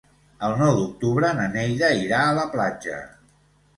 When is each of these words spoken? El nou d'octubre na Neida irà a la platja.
El 0.47 0.55
nou 0.61 0.71
d'octubre 0.79 1.29
na 1.41 1.45
Neida 1.57 1.91
irà 2.07 2.25
a 2.31 2.35
la 2.41 2.47
platja. 2.57 2.99